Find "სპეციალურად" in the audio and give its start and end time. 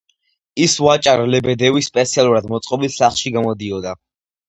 1.93-2.51